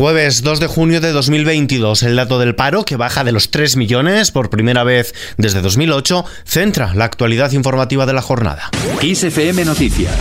Jueves 0.00 0.40
2 0.42 0.60
de 0.60 0.66
junio 0.66 1.02
de 1.02 1.12
2022, 1.12 2.04
el 2.04 2.16
dato 2.16 2.38
del 2.38 2.54
paro, 2.54 2.86
que 2.86 2.96
baja 2.96 3.22
de 3.22 3.32
los 3.32 3.50
3 3.50 3.76
millones 3.76 4.30
por 4.30 4.48
primera 4.48 4.82
vez 4.82 5.14
desde 5.36 5.60
2008, 5.60 6.24
centra 6.46 6.94
la 6.94 7.04
actualidad 7.04 7.52
informativa 7.52 8.06
de 8.06 8.14
la 8.14 8.22
jornada. 8.22 8.70
XFM 9.02 9.66
Noticias. 9.66 10.16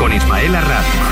Con 0.00 0.12
Ismael 0.12 0.52
Arranz. 0.56 1.11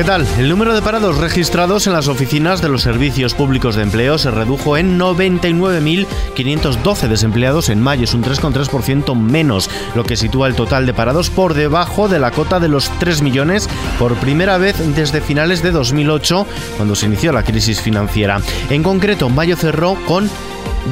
¿Qué 0.00 0.06
tal? 0.06 0.26
El 0.38 0.48
número 0.48 0.74
de 0.74 0.80
parados 0.80 1.18
registrados 1.18 1.86
en 1.86 1.92
las 1.92 2.08
oficinas 2.08 2.62
de 2.62 2.70
los 2.70 2.80
servicios 2.80 3.34
públicos 3.34 3.76
de 3.76 3.82
empleo 3.82 4.16
se 4.16 4.30
redujo 4.30 4.78
en 4.78 4.98
99.512 4.98 7.06
desempleados 7.06 7.68
en 7.68 7.82
mayo, 7.82 8.04
es 8.04 8.14
un 8.14 8.24
3,3% 8.24 9.14
menos, 9.14 9.68
lo 9.94 10.04
que 10.04 10.16
sitúa 10.16 10.48
el 10.48 10.54
total 10.54 10.86
de 10.86 10.94
parados 10.94 11.28
por 11.28 11.52
debajo 11.52 12.08
de 12.08 12.18
la 12.18 12.30
cota 12.30 12.60
de 12.60 12.68
los 12.68 12.88
3 12.98 13.20
millones 13.20 13.68
por 13.98 14.14
primera 14.14 14.56
vez 14.56 14.74
desde 14.96 15.20
finales 15.20 15.62
de 15.62 15.70
2008, 15.70 16.46
cuando 16.78 16.94
se 16.94 17.04
inició 17.04 17.32
la 17.32 17.42
crisis 17.42 17.82
financiera. 17.82 18.40
En 18.70 18.82
concreto, 18.82 19.28
mayo 19.28 19.54
cerró 19.54 19.96
con 20.06 20.30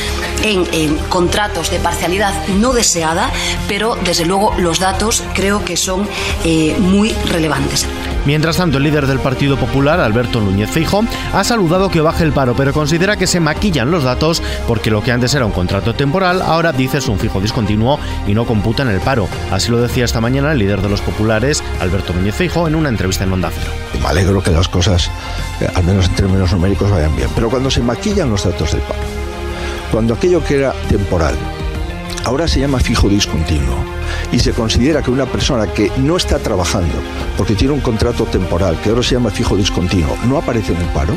en, 0.42 0.96
contratos 1.08 1.70
de 1.70 1.78
parcialidad 1.78 1.97
no 2.58 2.72
deseada, 2.72 3.30
pero 3.66 3.96
desde 4.04 4.24
luego 4.24 4.54
los 4.58 4.78
datos 4.78 5.22
creo 5.34 5.64
que 5.64 5.76
son 5.76 6.08
eh, 6.44 6.76
muy 6.78 7.12
relevantes. 7.30 7.86
Mientras 8.24 8.58
tanto, 8.58 8.76
el 8.76 8.84
líder 8.84 9.06
del 9.06 9.20
Partido 9.20 9.56
Popular, 9.56 10.00
Alberto 10.00 10.40
Núñez 10.40 10.70
Feijo, 10.70 11.02
ha 11.32 11.44
saludado 11.44 11.90
que 11.90 12.02
baje 12.02 12.24
el 12.24 12.32
paro, 12.32 12.54
pero 12.54 12.74
considera 12.74 13.16
que 13.16 13.26
se 13.26 13.40
maquillan 13.40 13.90
los 13.90 14.04
datos 14.04 14.42
porque 14.66 14.90
lo 14.90 15.02
que 15.02 15.12
antes 15.12 15.34
era 15.34 15.46
un 15.46 15.52
contrato 15.52 15.94
temporal, 15.94 16.42
ahora 16.42 16.72
dice 16.72 16.98
es 16.98 17.08
un 17.08 17.18
fijo 17.18 17.40
discontinuo 17.40 17.98
y 18.26 18.34
no 18.34 18.44
computa 18.44 18.82
en 18.82 18.90
el 18.90 19.00
paro. 19.00 19.28
Así 19.50 19.70
lo 19.70 19.80
decía 19.80 20.04
esta 20.04 20.20
mañana 20.20 20.52
el 20.52 20.58
líder 20.58 20.82
de 20.82 20.90
los 20.90 21.00
populares, 21.00 21.62
Alberto 21.80 22.12
Núñez 22.12 22.34
Feijo, 22.34 22.68
en 22.68 22.74
una 22.74 22.90
entrevista 22.90 23.24
en 23.24 23.32
Onda 23.32 23.50
Cero. 23.50 23.72
Me 24.02 24.08
alegro 24.08 24.42
que 24.42 24.50
las 24.50 24.68
cosas, 24.68 25.10
eh, 25.60 25.68
al 25.74 25.84
menos 25.84 26.06
en 26.06 26.14
términos 26.14 26.52
numéricos, 26.52 26.90
vayan 26.90 27.16
bien. 27.16 27.30
Pero 27.34 27.48
cuando 27.48 27.70
se 27.70 27.80
maquillan 27.80 28.30
los 28.30 28.44
datos 28.44 28.72
del 28.72 28.82
paro, 28.82 29.00
cuando 29.90 30.14
aquello 30.14 30.44
que 30.44 30.56
era 30.56 30.72
temporal, 30.90 31.34
ahora 32.28 32.46
se 32.46 32.60
llama 32.60 32.78
fijo 32.78 33.08
discontinuo 33.08 33.78
y 34.30 34.38
se 34.38 34.52
considera 34.52 35.02
que 35.02 35.10
una 35.10 35.24
persona 35.24 35.66
que 35.66 35.90
no 35.96 36.14
está 36.18 36.38
trabajando 36.38 36.94
porque 37.38 37.54
tiene 37.54 37.72
un 37.72 37.80
contrato 37.80 38.24
temporal 38.24 38.78
que 38.82 38.90
ahora 38.90 39.02
se 39.02 39.14
llama 39.14 39.30
fijo 39.30 39.56
discontinuo 39.56 40.14
no 40.26 40.36
aparece 40.36 40.74
en 40.74 40.80
el 40.82 40.88
paro, 40.88 41.14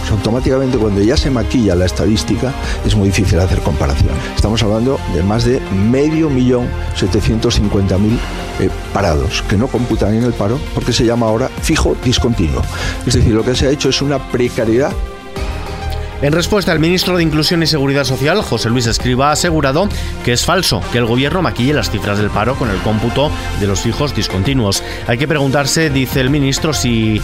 pues 0.00 0.10
automáticamente 0.12 0.76
cuando 0.76 1.00
ya 1.00 1.16
se 1.16 1.30
maquilla 1.30 1.74
la 1.74 1.86
estadística 1.86 2.52
es 2.84 2.94
muy 2.94 3.08
difícil 3.08 3.40
hacer 3.40 3.60
comparación. 3.60 4.10
Estamos 4.36 4.62
hablando 4.62 5.00
de 5.14 5.22
más 5.22 5.44
de 5.46 5.60
medio 5.90 6.28
millón 6.28 6.68
750 6.94 7.96
mil 7.96 8.18
eh, 8.60 8.68
parados 8.92 9.42
que 9.48 9.56
no 9.56 9.68
computan 9.68 10.12
en 10.14 10.24
el 10.24 10.34
paro 10.34 10.60
porque 10.74 10.92
se 10.92 11.06
llama 11.06 11.24
ahora 11.24 11.48
fijo 11.62 11.96
discontinuo. 12.04 12.60
Es 13.06 13.14
decir, 13.14 13.32
lo 13.32 13.44
que 13.44 13.54
se 13.54 13.66
ha 13.66 13.70
hecho 13.70 13.88
es 13.88 14.02
una 14.02 14.18
precariedad 14.30 14.92
en 16.22 16.32
respuesta, 16.32 16.72
el 16.72 16.78
ministro 16.78 17.16
de 17.16 17.22
Inclusión 17.22 17.62
y 17.62 17.66
Seguridad 17.66 18.04
Social, 18.04 18.40
José 18.42 18.70
Luis 18.70 18.86
Escriba, 18.86 19.28
ha 19.28 19.32
asegurado 19.32 19.88
que 20.24 20.32
es 20.32 20.44
falso 20.44 20.80
que 20.92 20.98
el 20.98 21.06
gobierno 21.06 21.42
maquille 21.42 21.74
las 21.74 21.90
cifras 21.90 22.18
del 22.18 22.30
paro 22.30 22.54
con 22.54 22.70
el 22.70 22.78
cómputo 22.78 23.30
de 23.60 23.66
los 23.66 23.80
fijos 23.80 24.14
discontinuos. 24.14 24.82
Hay 25.06 25.18
que 25.18 25.28
preguntarse, 25.28 25.90
dice 25.90 26.20
el 26.20 26.30
ministro, 26.30 26.72
si 26.72 27.20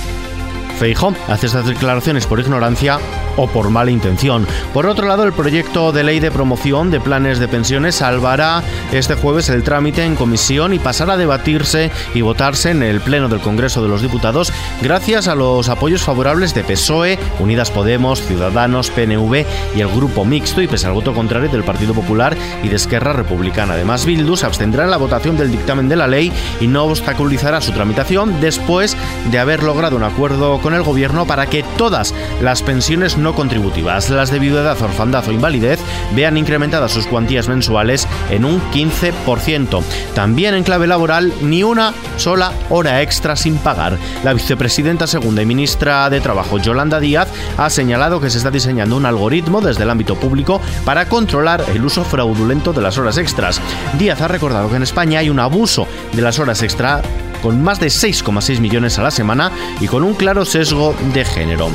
Feijóo 0.78 1.14
hace 1.28 1.46
estas 1.46 1.66
declaraciones 1.66 2.26
por 2.26 2.40
ignorancia 2.40 2.98
o 3.36 3.46
por 3.48 3.70
mala 3.70 3.90
intención. 3.90 4.46
Por 4.72 4.86
otro 4.86 5.06
lado, 5.06 5.24
el 5.24 5.32
proyecto 5.32 5.92
de 5.92 6.04
ley 6.04 6.20
de 6.20 6.30
promoción 6.30 6.90
de 6.90 7.00
planes 7.00 7.38
de 7.38 7.48
pensiones 7.48 7.96
salvará 7.96 8.62
este 8.92 9.14
jueves 9.14 9.48
el 9.48 9.62
trámite 9.62 10.04
en 10.04 10.16
comisión 10.16 10.72
y 10.72 10.78
pasará 10.78 11.14
a 11.14 11.16
debatirse 11.16 11.90
y 12.14 12.20
votarse 12.20 12.70
en 12.70 12.82
el 12.82 13.00
Pleno 13.00 13.28
del 13.28 13.40
Congreso 13.40 13.82
de 13.82 13.88
los 13.88 14.02
Diputados 14.02 14.52
gracias 14.82 15.28
a 15.28 15.34
los 15.34 15.68
apoyos 15.68 16.02
favorables 16.02 16.54
de 16.54 16.64
PSOE, 16.64 17.18
Unidas 17.38 17.70
Podemos, 17.70 18.20
Ciudadanos, 18.22 18.90
PNV 18.90 19.44
y 19.76 19.80
el 19.80 19.88
Grupo 19.88 20.24
Mixto 20.24 20.62
y 20.62 20.68
pese 20.68 20.86
al 20.86 20.92
voto 20.92 21.14
contrario 21.14 21.48
del 21.48 21.64
Partido 21.64 21.94
Popular 21.94 22.36
y 22.62 22.68
de 22.68 22.76
Esquerra 22.76 23.12
Republicana. 23.12 23.74
Además, 23.74 24.04
Bildu 24.06 24.36
se 24.36 24.46
abstendrá 24.46 24.84
en 24.84 24.90
la 24.90 24.96
votación 24.96 25.36
del 25.36 25.50
dictamen 25.50 25.88
de 25.88 25.96
la 25.96 26.06
ley 26.06 26.32
y 26.60 26.66
no 26.66 26.84
obstaculizará 26.84 27.60
su 27.60 27.72
tramitación 27.72 28.40
después 28.40 28.96
de 29.30 29.38
haber 29.38 29.62
logrado 29.62 29.96
un 29.96 30.04
acuerdo 30.04 30.58
con 30.60 30.74
el 30.74 30.82
gobierno 30.82 31.26
para 31.26 31.46
que 31.46 31.64
todas 31.76 32.14
las 32.40 32.62
pensiones 32.62 33.16
no 33.16 33.29
contributivas, 33.34 34.10
las 34.10 34.30
de 34.30 34.38
viudedad, 34.38 34.80
orfandad 34.80 35.26
o 35.28 35.32
invalidez, 35.32 35.80
vean 36.14 36.36
incrementadas 36.36 36.92
sus 36.92 37.06
cuantías 37.06 37.48
mensuales 37.48 38.06
en 38.30 38.44
un 38.44 38.60
15%. 38.72 39.82
También 40.14 40.54
en 40.54 40.64
clave 40.64 40.86
laboral, 40.86 41.32
ni 41.42 41.62
una 41.62 41.94
sola 42.16 42.52
hora 42.68 43.02
extra 43.02 43.36
sin 43.36 43.56
pagar. 43.58 43.98
La 44.24 44.32
vicepresidenta 44.32 45.06
segunda 45.06 45.42
y 45.42 45.46
ministra 45.46 46.10
de 46.10 46.20
Trabajo, 46.20 46.58
Yolanda 46.58 47.00
Díaz, 47.00 47.28
ha 47.56 47.70
señalado 47.70 48.20
que 48.20 48.30
se 48.30 48.38
está 48.38 48.50
diseñando 48.50 48.96
un 48.96 49.06
algoritmo 49.06 49.60
desde 49.60 49.84
el 49.84 49.90
ámbito 49.90 50.16
público 50.16 50.60
para 50.84 51.08
controlar 51.08 51.64
el 51.74 51.84
uso 51.84 52.04
fraudulento 52.04 52.72
de 52.72 52.82
las 52.82 52.98
horas 52.98 53.18
extras. 53.18 53.60
Díaz 53.98 54.20
ha 54.20 54.28
recordado 54.28 54.68
que 54.70 54.76
en 54.76 54.82
España 54.82 55.20
hay 55.20 55.30
un 55.30 55.40
abuso 55.40 55.86
de 56.12 56.22
las 56.22 56.38
horas 56.38 56.62
extra 56.62 57.02
con 57.42 57.62
más 57.62 57.80
de 57.80 57.86
6,6 57.86 58.60
millones 58.60 58.98
a 58.98 59.02
la 59.02 59.10
semana 59.10 59.50
y 59.80 59.86
con 59.86 60.02
un 60.02 60.14
claro 60.14 60.44
sesgo 60.44 60.94
de 61.14 61.24
género. 61.24 61.70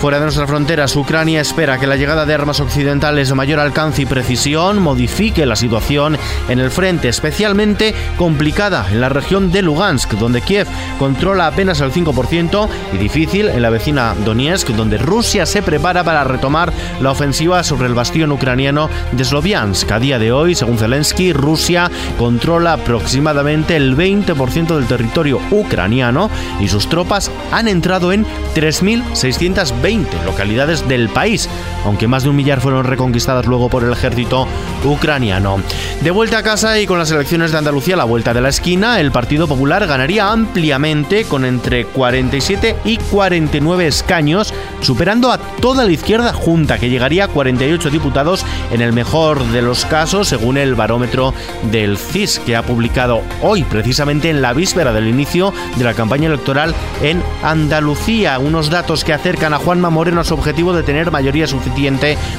Fuera 0.00 0.18
de 0.18 0.24
nuestras 0.24 0.48
fronteras, 0.48 0.94
Ucrania 0.94 1.40
espera 1.40 1.78
que 1.78 1.88
la 1.88 1.96
llegada 1.96 2.24
de 2.24 2.34
armas 2.34 2.60
occidentales 2.60 3.28
de 3.28 3.34
mayor 3.34 3.58
alcance 3.58 4.02
y 4.02 4.06
precisión 4.06 4.80
modifique 4.80 5.44
la 5.44 5.56
situación 5.56 6.16
en 6.48 6.60
el 6.60 6.70
frente, 6.70 7.08
especialmente 7.08 7.94
complicada 8.16 8.86
en 8.92 9.00
la 9.00 9.08
región 9.08 9.50
de 9.50 9.62
Lugansk, 9.62 10.12
donde 10.12 10.40
Kiev 10.40 10.68
controla 11.00 11.48
apenas 11.48 11.80
el 11.80 11.92
5%, 11.92 12.68
y 12.92 12.96
difícil 12.96 13.48
en 13.48 13.62
la 13.62 13.70
vecina 13.70 14.14
Donetsk, 14.24 14.68
donde 14.68 14.98
Rusia 14.98 15.46
se 15.46 15.62
prepara 15.62 16.04
para 16.04 16.22
retomar 16.22 16.72
la 17.00 17.10
ofensiva 17.10 17.64
sobre 17.64 17.88
el 17.88 17.94
bastión 17.94 18.30
ucraniano 18.30 18.88
de 19.12 19.24
Sloviansk. 19.24 19.90
A 19.90 19.98
día 19.98 20.20
de 20.20 20.30
hoy, 20.30 20.54
según 20.54 20.78
Zelensky, 20.78 21.32
Rusia 21.32 21.90
controla 22.18 22.74
aproximadamente 22.74 23.74
el 23.74 23.96
20% 23.96 24.76
del 24.76 24.86
territorio 24.86 25.07
ucraniano 25.50 26.30
y 26.60 26.68
sus 26.68 26.88
tropas 26.88 27.30
han 27.52 27.68
entrado 27.68 28.12
en 28.12 28.24
3.620 28.54 30.24
localidades 30.24 30.86
del 30.88 31.08
país, 31.08 31.48
aunque 31.84 32.08
más 32.08 32.22
de 32.22 32.30
un 32.30 32.36
millar 32.36 32.60
fueron 32.60 32.84
reconquistadas 32.84 33.46
luego 33.46 33.68
por 33.68 33.84
el 33.84 33.92
ejército 33.92 34.46
ucraniano. 34.84 35.60
De 36.02 36.10
vuelta 36.10 36.38
a 36.38 36.42
casa 36.42 36.78
y 36.78 36.86
con 36.86 36.98
las 36.98 37.10
elecciones 37.10 37.52
de 37.52 37.58
Andalucía 37.58 37.96
la 37.96 38.04
vuelta 38.04 38.34
de 38.34 38.40
la 38.40 38.48
esquina, 38.48 39.00
el 39.00 39.12
Partido 39.12 39.46
Popular 39.46 39.86
ganaría 39.86 40.30
ampliamente 40.30 41.24
con 41.24 41.44
entre 41.44 41.84
47 41.84 42.76
y 42.84 42.96
49 42.96 43.86
escaños 43.86 44.52
superando 44.80 45.32
a 45.32 45.38
toda 45.38 45.84
la 45.84 45.92
izquierda 45.92 46.32
junta, 46.32 46.78
que 46.78 46.90
llegaría 46.90 47.24
a 47.24 47.28
48 47.28 47.90
diputados 47.90 48.44
en 48.70 48.80
el 48.80 48.92
mejor 48.92 49.42
de 49.46 49.62
los 49.62 49.84
casos, 49.84 50.28
según 50.28 50.56
el 50.56 50.74
barómetro 50.74 51.34
del 51.70 51.98
CIS, 51.98 52.40
que 52.40 52.56
ha 52.56 52.62
publicado 52.62 53.22
hoy, 53.42 53.64
precisamente 53.64 54.30
en 54.30 54.42
la 54.42 54.52
víspera 54.52 54.92
del 54.92 55.08
inicio 55.08 55.52
de 55.76 55.84
la 55.84 55.94
campaña 55.94 56.28
electoral 56.28 56.74
en 57.02 57.22
Andalucía. 57.42 58.38
Unos 58.38 58.70
datos 58.70 59.04
que 59.04 59.12
acercan 59.12 59.52
a 59.52 59.58
Juanma 59.58 59.90
Moreno 59.90 60.20
a 60.20 60.24
su 60.24 60.34
objetivo 60.34 60.72
de 60.72 60.82
tener 60.82 61.10
mayoría 61.10 61.46
suficiente 61.46 61.67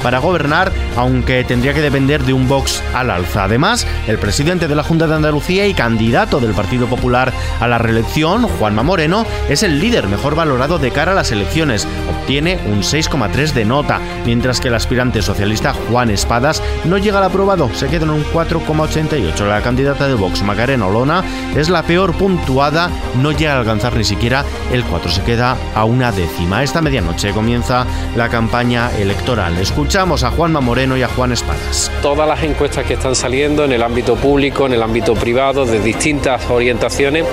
para 0.03 0.19
gobernar, 0.19 0.71
aunque 0.95 1.43
tendría 1.43 1.73
que 1.73 1.81
depender 1.81 2.23
de 2.23 2.33
un 2.33 2.47
Vox 2.47 2.83
al 2.93 3.09
alza. 3.09 3.45
Además, 3.45 3.85
el 4.07 4.17
presidente 4.17 4.67
de 4.67 4.75
la 4.75 4.83
Junta 4.83 5.07
de 5.07 5.15
Andalucía 5.15 5.67
y 5.67 5.73
candidato 5.73 6.39
del 6.39 6.53
Partido 6.53 6.87
Popular 6.87 7.31
a 7.59 7.67
la 7.67 7.77
reelección, 7.77 8.43
Juanma 8.43 8.83
Moreno, 8.83 9.25
es 9.49 9.63
el 9.63 9.79
líder 9.79 10.07
mejor 10.07 10.35
valorado 10.35 10.79
de 10.79 10.91
cara 10.91 11.11
a 11.11 11.15
las 11.15 11.31
elecciones. 11.31 11.87
Obtiene 12.09 12.59
un 12.65 12.81
6,3 12.81 13.53
de 13.53 13.65
nota, 13.65 13.99
mientras 14.25 14.59
que 14.59 14.67
el 14.67 14.75
aspirante 14.75 15.21
socialista 15.21 15.73
Juan 15.73 16.09
Espadas 16.09 16.61
no 16.85 16.97
llega 16.97 17.19
al 17.19 17.25
aprobado, 17.25 17.69
se 17.73 17.87
queda 17.87 18.05
en 18.05 18.11
un 18.11 18.23
4,88. 18.25 19.45
La 19.45 19.61
candidata 19.61 20.07
de 20.07 20.15
Vox, 20.15 20.43
Macarena 20.43 20.87
Olona, 20.87 21.23
es 21.55 21.69
la 21.69 21.83
peor 21.83 22.13
puntuada, 22.13 22.89
no 23.21 23.31
llega 23.31 23.53
a 23.53 23.59
alcanzar 23.59 23.95
ni 23.95 24.03
siquiera 24.03 24.43
el 24.71 24.83
4, 24.83 25.11
se 25.11 25.21
queda 25.21 25.55
a 25.75 25.85
una 25.85 26.11
décima. 26.11 26.63
Esta 26.63 26.81
medianoche 26.81 27.31
comienza 27.31 27.85
la 28.15 28.29
campaña 28.29 28.89
electoral. 28.97 29.18
Escuchamos 29.61 30.23
a 30.23 30.31
Juanma 30.31 30.59
Moreno 30.59 30.97
y 30.97 31.03
a 31.03 31.07
Juan 31.07 31.31
Espadas. 31.31 31.91
Todas 32.01 32.27
las 32.27 32.41
encuestas 32.41 32.83
que 32.85 32.95
están 32.95 33.13
saliendo 33.13 33.63
en 33.63 33.71
el 33.71 33.83
ámbito 33.83 34.15
público, 34.15 34.65
en 34.65 34.73
el 34.73 34.81
ámbito 34.81 35.13
privado, 35.13 35.65
de 35.65 35.79
distintas 35.79 36.49
orientaciones, 36.49 37.25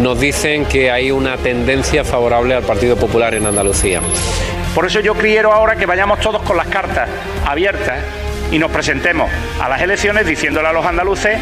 nos 0.00 0.20
dicen 0.20 0.64
que 0.66 0.92
hay 0.92 1.10
una 1.10 1.36
tendencia 1.38 2.04
favorable 2.04 2.54
al 2.54 2.62
Partido 2.62 2.96
Popular 2.96 3.34
en 3.34 3.46
Andalucía. 3.46 4.00
Por 4.76 4.86
eso 4.86 5.00
yo 5.00 5.14
quiero 5.14 5.52
ahora 5.52 5.74
que 5.74 5.86
vayamos 5.86 6.20
todos 6.20 6.40
con 6.42 6.56
las 6.56 6.68
cartas 6.68 7.08
abiertas 7.44 7.98
y 8.52 8.58
nos 8.60 8.70
presentemos 8.70 9.28
a 9.60 9.68
las 9.68 9.82
elecciones 9.82 10.26
diciéndole 10.26 10.68
a 10.68 10.72
los 10.72 10.86
andaluces 10.86 11.36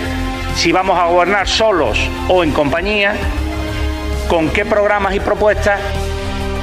si 0.54 0.72
vamos 0.72 0.98
a 0.98 1.04
gobernar 1.04 1.46
solos 1.46 1.98
o 2.28 2.42
en 2.42 2.52
compañía, 2.52 3.14
con 4.26 4.48
qué 4.48 4.64
programas 4.64 5.14
y 5.14 5.20
propuestas. 5.20 5.80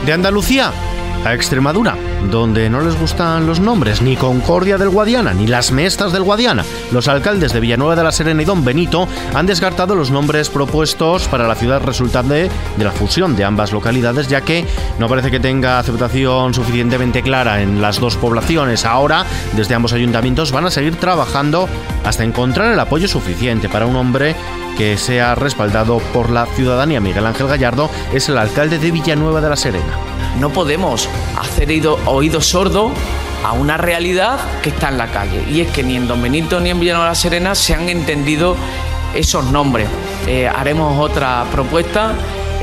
De 0.03 0.13
Andalucía 0.13 0.71
a 1.23 1.33
Extremadura 1.35 1.95
donde 2.29 2.69
no 2.69 2.81
les 2.81 2.99
gustan 2.99 3.45
los 3.45 3.59
nombres, 3.59 4.01
ni 4.01 4.15
Concordia 4.15 4.77
del 4.77 4.89
Guadiana, 4.89 5.33
ni 5.33 5.47
las 5.47 5.71
Mestas 5.71 6.11
del 6.11 6.23
Guadiana. 6.23 6.63
Los 6.91 7.07
alcaldes 7.07 7.53
de 7.53 7.59
Villanueva 7.59 7.95
de 7.95 8.03
la 8.03 8.11
Serena 8.11 8.41
y 8.41 8.45
Don 8.45 8.65
Benito 8.65 9.07
han 9.33 9.45
descartado 9.45 9.95
los 9.95 10.11
nombres 10.11 10.49
propuestos 10.49 11.27
para 11.27 11.47
la 11.47 11.55
ciudad 11.55 11.81
resultante 11.81 12.49
de 12.77 12.83
la 12.83 12.91
fusión 12.91 13.35
de 13.35 13.43
ambas 13.43 13.71
localidades, 13.71 14.27
ya 14.27 14.41
que 14.41 14.65
no 14.99 15.07
parece 15.07 15.31
que 15.31 15.39
tenga 15.39 15.79
aceptación 15.79 16.53
suficientemente 16.53 17.21
clara 17.21 17.61
en 17.61 17.81
las 17.81 17.99
dos 17.99 18.17
poblaciones. 18.17 18.85
Ahora, 18.85 19.25
desde 19.53 19.75
ambos 19.75 19.93
ayuntamientos 19.93 20.51
van 20.51 20.65
a 20.65 20.71
seguir 20.71 20.95
trabajando 20.95 21.67
hasta 22.03 22.23
encontrar 22.23 22.71
el 22.71 22.79
apoyo 22.79 23.07
suficiente 23.07 23.69
para 23.69 23.85
un 23.85 23.95
hombre 23.95 24.35
que 24.77 24.97
sea 24.97 25.35
respaldado 25.35 25.99
por 26.13 26.29
la 26.29 26.45
ciudadanía. 26.45 26.99
Miguel 26.99 27.25
Ángel 27.25 27.47
Gallardo 27.47 27.89
es 28.13 28.29
el 28.29 28.37
alcalde 28.37 28.79
de 28.79 28.91
Villanueva 28.91 29.41
de 29.41 29.49
la 29.49 29.55
Serena. 29.55 29.97
No 30.39 30.49
podemos 30.49 31.09
hacer 31.37 31.69
oído 32.05 32.41
sordo 32.41 32.91
a 33.43 33.53
una 33.53 33.77
realidad 33.77 34.39
que 34.61 34.69
está 34.69 34.89
en 34.89 34.97
la 34.97 35.07
calle. 35.07 35.43
Y 35.49 35.61
es 35.61 35.71
que 35.71 35.83
ni 35.83 35.95
en 35.95 36.07
Don 36.07 36.21
Benito 36.21 36.59
ni 36.59 36.69
en 36.69 36.79
Villanueva 36.79 37.05
de 37.05 37.11
la 37.11 37.15
Serena 37.15 37.55
se 37.55 37.73
han 37.73 37.89
entendido 37.89 38.55
esos 39.13 39.45
nombres. 39.45 39.87
Eh, 40.27 40.47
haremos 40.47 40.99
otra 40.99 41.45
propuesta 41.51 42.13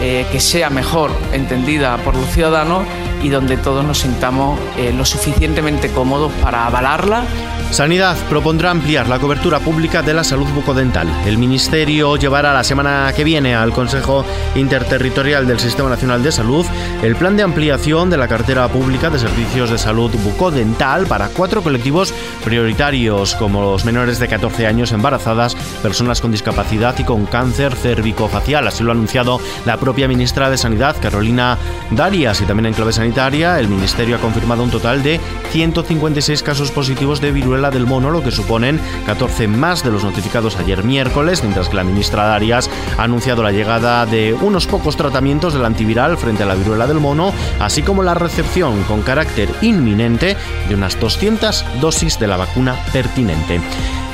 eh, 0.01 0.27
que 0.31 0.41
sea 0.41 0.69
mejor 0.71 1.11
entendida 1.33 1.97
por 1.99 2.15
los 2.15 2.29
ciudadanos 2.31 2.85
y 3.23 3.29
donde 3.29 3.57
todos 3.57 3.85
nos 3.85 3.99
sintamos 3.99 4.59
eh, 4.77 4.93
lo 4.93 5.05
suficientemente 5.05 5.91
cómodos 5.91 6.33
para 6.43 6.67
avalarla 6.67 7.25
Sanidad 7.71 8.19
propondrá 8.29 8.71
ampliar 8.71 9.09
la 9.09 9.19
cobertura 9.19 9.59
pública 9.59 10.03
de 10.03 10.13
la 10.13 10.25
salud 10.25 10.47
bucodental. 10.49 11.09
El 11.25 11.39
Ministerio 11.39 12.17
llevará 12.17 12.53
la 12.53 12.65
semana 12.65 13.11
que 13.17 13.25
viene 13.25 13.55
al 13.55 13.73
Consejo 13.73 14.27
Interterritorial 14.55 15.47
del 15.47 15.59
Sistema 15.59 15.89
Nacional 15.89 16.23
de 16.23 16.33
Salud 16.33 16.67
el 17.03 17.17
plan 17.17 17.35
de 17.35 17.45
ampliación 17.45 18.11
de 18.11 18.19
la 18.19 18.29
cartera 18.29 18.69
pública 18.69 19.09
de 19.09 19.19
servicios 19.19 19.71
de 19.71 19.79
salud 19.79 20.11
bucodental 20.23 21.07
para 21.07 21.29
cuatro 21.29 21.63
colectivos 21.63 22.13
prioritarios 22.45 23.35
como 23.37 23.63
los 23.63 23.87
menores 23.87 24.19
de 24.19 24.29
14 24.29 24.67
años 24.67 24.93
embarazadas, 24.93 25.55
personas 25.83 26.21
con 26.21 26.31
discapacidad 26.31 26.99
y 26.99 27.05
con 27.05 27.25
cáncer 27.25 27.75
cervicofacial. 27.75 28.69
Así 28.69 28.85
lo 28.85 28.91
ha 28.91 28.95
anunciado 28.95 29.41
la 29.65 29.79
propia 29.79 30.09
ministra 30.09 30.51
de 30.51 30.59
Sanidad, 30.59 30.97
Carolina 31.01 31.57
Darias, 31.91 32.43
y 32.43 32.45
también 32.45 32.67
en 32.67 32.75
clave 32.75 32.93
sanitaria 32.93 33.12
el 33.15 33.69
Ministerio 33.69 34.17
ha 34.17 34.21
confirmado 34.21 34.63
un 34.63 34.71
total 34.71 35.03
de 35.03 35.21
156 35.51 36.43
casos 36.43 36.71
positivos 36.71 37.21
de 37.21 37.31
viruela 37.31 37.71
del 37.71 37.85
mono, 37.87 38.11
lo 38.11 38.23
que 38.23 38.31
suponen 38.31 38.81
14 39.05 39.49
más 39.49 39.85
de 39.85 39.91
los 39.91 40.03
notificados 40.03 40.57
ayer 40.57 40.83
miércoles, 40.83 41.43
mientras 41.43 41.69
que 41.69 41.77
la 41.77 41.85
ministra 41.85 42.25
Darias 42.25 42.71
ha 42.97 43.03
anunciado 43.03 43.43
la 43.43 43.53
llegada 43.53 44.07
de 44.07 44.33
unos 44.33 44.67
pocos 44.67 44.97
tratamientos 44.97 45.53
del 45.53 45.67
antiviral 45.67 46.17
frente 46.17 46.43
a 46.43 46.47
la 46.47 46.55
viruela 46.55 46.87
del 46.87 47.01
mono, 47.01 47.35
así 47.61 47.83
como 47.83 48.03
la 48.03 48.15
recepción 48.15 48.83
con 48.85 49.03
carácter 49.03 49.51
inminente 49.61 50.37
de 50.69 50.75
unas 50.75 50.99
200 50.99 51.65
dosis 51.83 52.19
de 52.19 52.27
la 52.27 52.39
vacuna 52.39 52.77
pertinente. 52.95 53.61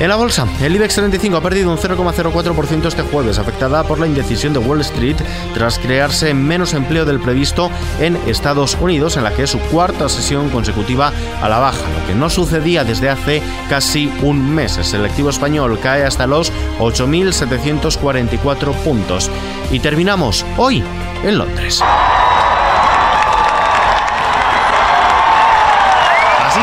En 0.00 0.08
la 0.08 0.16
bolsa, 0.16 0.46
el 0.62 0.76
IBEX 0.76 0.94
35 0.94 1.36
ha 1.36 1.40
perdido 1.40 1.72
un 1.72 1.76
0,04% 1.76 2.86
este 2.86 3.02
jueves, 3.02 3.40
afectada 3.40 3.82
por 3.82 3.98
la 3.98 4.06
indecisión 4.06 4.52
de 4.52 4.60
Wall 4.60 4.80
Street 4.82 5.16
tras 5.54 5.80
crearse 5.80 6.34
menos 6.34 6.72
empleo 6.74 7.04
del 7.04 7.18
previsto 7.18 7.68
en 7.98 8.16
Estados 8.28 8.76
Unidos, 8.80 8.87
en 8.88 9.22
la 9.22 9.34
que 9.34 9.42
es 9.42 9.50
su 9.50 9.58
cuarta 9.58 10.08
sesión 10.08 10.48
consecutiva 10.48 11.12
a 11.42 11.48
la 11.48 11.58
baja, 11.58 11.78
lo 11.78 12.06
que 12.06 12.14
no 12.14 12.30
sucedía 12.30 12.84
desde 12.84 13.10
hace 13.10 13.42
casi 13.68 14.10
un 14.22 14.54
mes. 14.54 14.78
El 14.78 14.84
selectivo 14.84 15.28
español 15.28 15.78
cae 15.82 16.04
hasta 16.04 16.26
los 16.26 16.50
8.744 16.78 18.72
puntos. 18.82 19.30
Y 19.70 19.80
terminamos 19.80 20.46
hoy 20.56 20.82
en 21.22 21.36
Londres. 21.36 21.82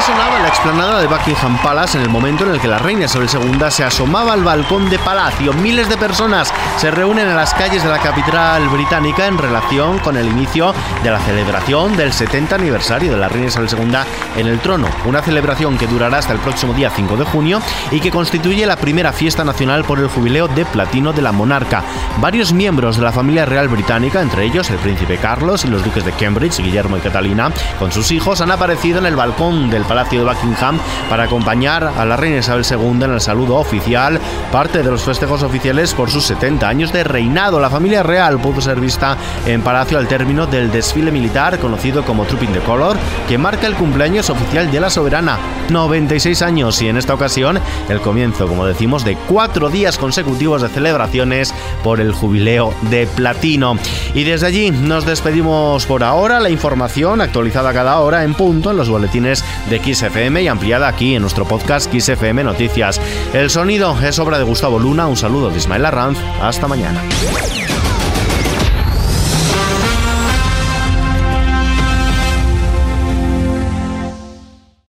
Sonaba 0.06 0.38
la 0.40 0.50
explanada 0.50 1.00
de 1.00 1.08
Buckingham 1.08 1.58
Palace 1.64 1.98
en 1.98 2.04
el 2.04 2.10
momento 2.10 2.44
en 2.44 2.52
el 2.52 2.60
que 2.60 2.68
la 2.68 2.78
reina 2.78 3.06
Isabel 3.06 3.28
II 3.28 3.60
se 3.70 3.84
asomaba 3.84 4.34
al 4.34 4.44
balcón 4.44 4.88
de 4.88 5.00
palacio. 5.00 5.52
Miles 5.54 5.90
de 5.90 5.98
personas 5.98 6.54
se 6.78 6.92
reúnen 6.92 7.28
en 7.28 7.36
las 7.36 7.56
calles 7.56 7.82
de 7.82 7.90
la 7.90 7.98
capital 7.98 8.70
británica 8.70 9.26
en 9.26 9.40
relación 9.40 9.98
con 9.98 10.16
el 10.16 10.28
inicio 10.28 10.76
de 11.02 11.10
la 11.10 11.20
celebración 11.20 11.98
del 11.98 12.14
70 12.14 12.54
aniversario 12.54 13.12
de 13.12 13.18
la 13.18 13.30
reina 13.30 13.48
Isabel 13.48 13.70
II 13.72 13.98
en 14.40 14.48
el 14.48 14.60
trono. 14.60 14.90
Una 15.06 15.24
celebración 15.24 15.76
que 15.76 15.88
durará 15.88 16.20
hasta 16.20 16.34
el 16.34 16.40
próximo 16.40 16.74
día 16.74 16.92
5 16.92 17.18
de 17.18 17.26
junio 17.26 17.60
y 17.90 18.00
que 18.00 18.12
constituye 18.12 18.68
la 18.68 18.76
primera 18.76 19.12
fiesta 19.12 19.44
nacional 19.44 19.86
por 19.86 19.98
el 19.98 20.08
jubileo 20.08 20.48
de 20.48 20.66
platino 20.66 21.14
de 21.14 21.24
la 21.24 21.32
monarca. 21.32 21.84
Varios 22.18 22.54
miembros 22.54 22.98
de 22.98 23.04
la 23.04 23.12
familia 23.12 23.46
real 23.46 23.70
británica, 23.70 24.22
entre 24.22 24.46
ellos 24.46 24.70
el 24.70 24.78
príncipe 24.78 25.18
Carlos 25.18 25.66
y 25.66 25.68
los 25.68 25.84
duques 25.84 26.06
de 26.06 26.12
Cambridge, 26.12 26.60
Guillermo 26.60 26.98
y 26.98 27.02
Catalina, 27.02 27.50
con 27.80 27.92
sus 27.92 28.12
hijos, 28.12 28.42
han 28.42 28.52
aparecido 28.52 29.00
en 29.00 29.08
el 29.08 29.16
balcón 29.16 29.72
del 29.72 29.84
Palacio 29.96 30.26
de 30.26 30.26
Buckingham 30.26 30.78
para 31.10 31.24
acompañar 31.24 31.86
a 31.86 32.04
la 32.04 32.18
reina 32.18 32.40
Isabel 32.40 32.66
II 32.70 33.06
en 33.06 33.14
el 33.14 33.22
saludo 33.22 33.56
oficial, 33.56 34.20
parte 34.52 34.84
de 34.84 34.92
los 34.92 35.04
festejos 35.04 35.42
oficiales 35.42 35.94
por 35.94 36.10
sus 36.10 36.26
70 36.26 36.68
años 36.68 36.92
de 36.92 37.06
reinado. 37.06 37.62
La 37.62 37.70
familia 37.70 38.04
real 38.04 38.38
pudo 38.42 38.60
ser 38.60 38.82
vista 38.82 39.16
en 39.46 39.62
Palacio 39.62 39.98
al 39.98 40.10
término 40.10 40.48
del 40.48 40.70
desfile 40.70 41.12
militar 41.12 41.60
conocido 41.60 42.04
como 42.04 42.26
Trooping 42.26 42.52
the 42.52 42.60
Color, 42.60 42.98
que 43.30 43.38
marca 43.38 43.68
el 43.68 43.76
cumpleaños 43.76 44.30
oficial 44.30 44.70
de 44.70 44.82
la 44.82 44.90
soberana, 44.90 45.38
96 45.70 46.42
años, 46.42 46.82
y 46.82 46.90
en 46.90 46.98
esta 46.98 47.14
ocasión 47.14 47.58
el 47.88 48.02
comienzo, 48.02 48.50
como 48.50 48.66
decimos, 48.66 49.06
de 49.06 49.16
cuatro 49.30 49.70
días 49.70 49.98
consecutivos 49.98 50.62
de 50.62 50.68
celebraciones 50.68 51.54
por 51.86 52.02
el 52.02 52.12
jubileo 52.12 52.74
de 52.90 53.08
platino. 53.08 53.78
Y 54.14 54.26
desde 54.26 54.48
allí 54.48 54.72
nos 54.72 55.06
despedimos 55.06 55.86
por 55.86 56.04
ahora. 56.04 56.42
La 56.42 56.50
información 56.50 57.22
actualizada 57.22 57.72
cada 57.72 58.00
hora 58.00 58.26
en 58.26 58.34
punto 58.34 58.72
en 58.72 58.78
los 58.78 58.90
boletines 58.90 59.46
de 59.70 59.85
XFM 59.86 60.42
y 60.42 60.48
ampliada 60.48 60.88
aquí 60.88 61.16
en 61.16 61.22
nuestro 61.22 61.46
podcast 61.46 61.94
XFM 61.94 62.44
Noticias. 62.44 63.00
El 63.34 63.50
sonido 63.50 63.96
es 64.02 64.18
obra 64.20 64.38
de 64.38 64.44
Gustavo 64.44 64.80
Luna. 64.80 65.08
Un 65.08 65.18
saludo 65.18 65.50
de 65.50 65.58
Ismael 65.58 65.86
Arranz. 65.86 66.18
Hasta 66.42 66.68
mañana. 66.68 67.02